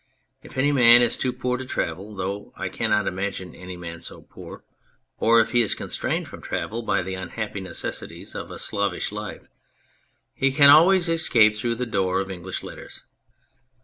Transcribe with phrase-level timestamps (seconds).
[0.41, 4.23] If any man is too poor to travel (though I cannot imagine any man so
[4.23, 4.63] poor),
[5.19, 9.43] or if he is constrained from travel by the unhappy necessities of a slavish life,
[10.33, 13.03] he can always escape through the door of English letters.